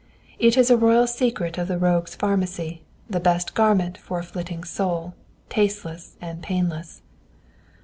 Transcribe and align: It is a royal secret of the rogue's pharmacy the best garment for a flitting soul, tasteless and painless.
It 0.39 0.57
is 0.57 0.71
a 0.71 0.77
royal 0.77 1.05
secret 1.05 1.59
of 1.59 1.67
the 1.67 1.77
rogue's 1.77 2.15
pharmacy 2.15 2.81
the 3.07 3.19
best 3.19 3.53
garment 3.53 3.99
for 3.99 4.17
a 4.17 4.23
flitting 4.23 4.63
soul, 4.63 5.13
tasteless 5.47 6.15
and 6.19 6.41
painless. 6.41 7.03